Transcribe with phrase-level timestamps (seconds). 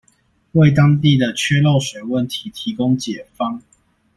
[0.53, 3.61] 為當地的缺漏水問題提供解方